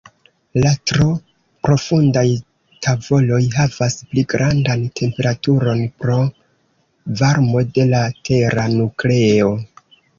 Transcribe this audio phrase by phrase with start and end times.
[0.61, 1.05] La tro
[1.67, 2.23] profundaj
[2.87, 6.19] tavoloj havas pli grandan temperaturon pro
[7.25, 9.59] varmo de la tera nukleo.